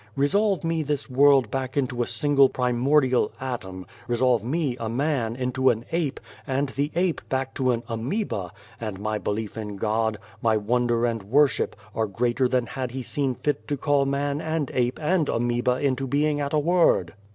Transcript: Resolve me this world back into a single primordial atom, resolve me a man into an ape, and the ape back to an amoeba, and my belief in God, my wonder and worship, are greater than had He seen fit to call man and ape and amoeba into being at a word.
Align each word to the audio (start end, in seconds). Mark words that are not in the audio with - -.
Resolve 0.15 0.63
me 0.63 0.81
this 0.81 1.11
world 1.11 1.51
back 1.51 1.77
into 1.77 2.01
a 2.01 2.07
single 2.07 2.49
primordial 2.49 3.31
atom, 3.39 3.85
resolve 4.07 4.43
me 4.43 4.75
a 4.79 4.89
man 4.89 5.35
into 5.35 5.69
an 5.69 5.85
ape, 5.91 6.19
and 6.47 6.69
the 6.69 6.89
ape 6.95 7.21
back 7.29 7.53
to 7.53 7.69
an 7.69 7.83
amoeba, 7.87 8.51
and 8.79 8.99
my 8.99 9.19
belief 9.19 9.55
in 9.55 9.75
God, 9.77 10.17
my 10.41 10.57
wonder 10.57 11.05
and 11.05 11.21
worship, 11.21 11.75
are 11.93 12.07
greater 12.07 12.47
than 12.47 12.65
had 12.65 12.89
He 12.89 13.03
seen 13.03 13.35
fit 13.35 13.67
to 13.67 13.77
call 13.77 14.07
man 14.07 14.41
and 14.41 14.71
ape 14.73 14.97
and 14.99 15.29
amoeba 15.29 15.75
into 15.77 16.07
being 16.07 16.41
at 16.41 16.51
a 16.53 16.57
word. 16.57 17.13